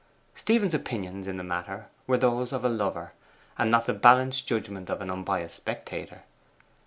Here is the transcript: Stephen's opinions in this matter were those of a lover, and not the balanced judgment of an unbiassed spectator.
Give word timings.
Stephen's 0.33 0.73
opinions 0.73 1.27
in 1.27 1.37
this 1.37 1.45
matter 1.45 1.87
were 2.07 2.17
those 2.17 2.51
of 2.51 2.65
a 2.65 2.69
lover, 2.69 3.13
and 3.55 3.69
not 3.69 3.85
the 3.85 3.93
balanced 3.93 4.47
judgment 4.47 4.89
of 4.89 4.99
an 4.99 5.11
unbiassed 5.11 5.57
spectator. 5.57 6.23